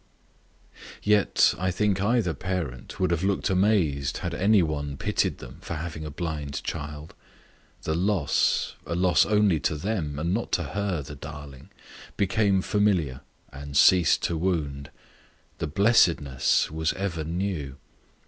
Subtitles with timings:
[1.03, 5.75] Yet, I think either parent would have looked amazed had any one pitied them for
[5.75, 7.13] having a blind child.
[7.83, 11.69] The loss a loss only to them, and not to her, the darling!
[12.17, 13.21] became familiar,
[13.53, 14.89] and ceased to wound;
[15.59, 17.77] the blessedness was ever new.